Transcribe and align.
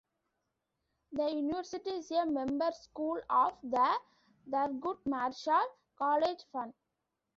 The 1.11 1.29
University 1.31 1.91
is 1.91 2.09
a 2.09 2.25
member-school 2.25 3.21
of 3.29 3.53
the 3.61 3.99
Thurgood 4.49 4.97
Marshall 5.05 5.67
College 5.95 6.43
Fund. 6.51 6.73